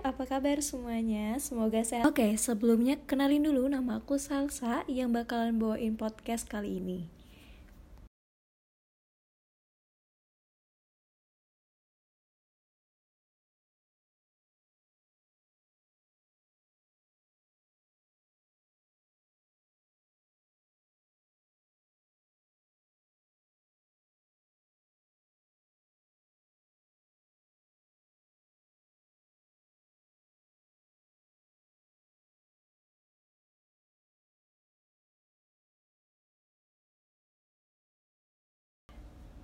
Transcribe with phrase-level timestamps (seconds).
[0.00, 1.36] apa kabar semuanya?
[1.36, 2.08] Semoga sehat.
[2.08, 7.06] Oke, sebelumnya kenalin dulu nama aku Salsa yang bakalan bawain podcast kali ini.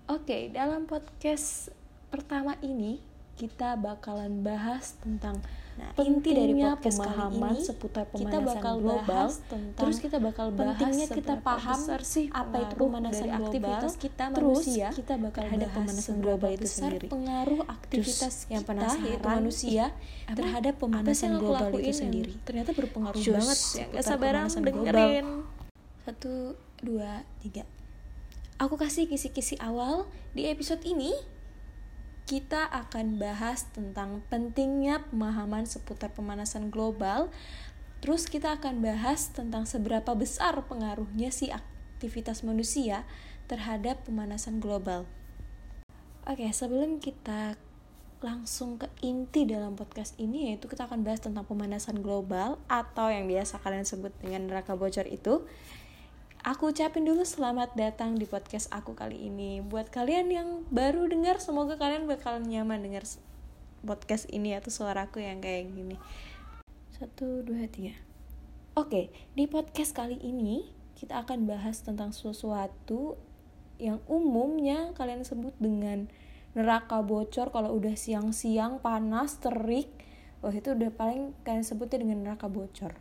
[0.07, 1.75] Oke, dalam podcast
[2.09, 3.03] pertama ini
[3.35, 5.43] kita bakalan bahas tentang
[5.77, 9.05] Nah, inti dari podcast pemahaman ini seputar kita pemanasan bakal global.
[9.05, 13.45] bahas tentang Terus kita bakal bahas pentingnya kita paham sih apa itu pemanasan dari global
[13.45, 17.07] aktivitas kita terus manusia kita bakal terhadap bahas pemanasan global itu sendiri.
[17.13, 19.85] pengaruh aktivitas Terus yang kita penasaran, yaitu manusia
[20.25, 24.47] apa- terhadap apa pemanasan aku global itu sendiri ternyata berpengaruh Cus, banget ya, gak sabaran
[24.49, 25.29] dengerin global.
[26.09, 26.33] satu
[26.81, 27.13] dua
[27.45, 27.69] tiga
[28.57, 31.13] aku kasih kisi-kisi awal di episode ini
[32.27, 37.31] kita akan bahas tentang pentingnya pemahaman seputar pemanasan global.
[38.03, 43.07] Terus kita akan bahas tentang seberapa besar pengaruhnya si aktivitas manusia
[43.47, 45.07] terhadap pemanasan global.
[46.27, 47.55] Oke, sebelum kita
[48.19, 53.31] langsung ke inti dalam podcast ini yaitu kita akan bahas tentang pemanasan global atau yang
[53.31, 55.47] biasa kalian sebut dengan neraka bocor itu.
[56.47, 59.59] Aku ucapin dulu selamat datang di podcast aku kali ini.
[59.67, 63.03] Buat kalian yang baru dengar, semoga kalian bakalan nyaman dengar
[63.83, 65.99] podcast ini atau suaraku yang kayak gini.
[66.95, 67.99] Satu, dua, tiga.
[68.79, 73.19] Oke, di podcast kali ini kita akan bahas tentang sesuatu
[73.83, 76.07] yang umumnya kalian sebut dengan
[76.55, 79.91] neraka bocor kalau udah siang-siang panas terik
[80.47, 82.95] wah itu udah paling kalian sebutnya dengan neraka bocor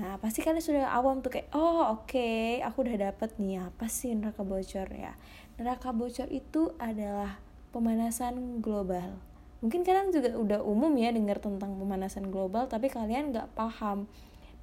[0.00, 4.16] Nah, pasti kalian sudah awam tuh kayak, oh oke, aku udah dapet nih apa sih
[4.16, 5.12] neraka bocor ya.
[5.60, 7.36] Neraka bocor itu adalah
[7.68, 9.20] pemanasan global.
[9.60, 14.08] Mungkin kalian juga udah umum ya dengar tentang pemanasan global, tapi kalian nggak paham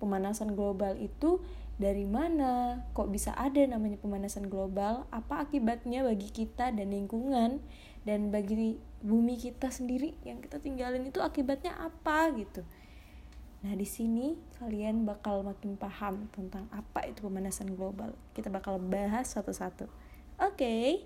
[0.01, 1.37] pemanasan global itu
[1.77, 7.61] dari mana, kok bisa ada namanya pemanasan global, apa akibatnya bagi kita dan lingkungan,
[8.01, 12.65] dan bagi bumi kita sendiri yang kita tinggalin itu akibatnya apa gitu.
[13.67, 14.31] Nah, di sini
[14.63, 18.15] kalian bakal makin paham tentang apa itu pemanasan global.
[18.31, 19.91] Kita bakal bahas satu-satu.
[20.39, 21.03] Oke.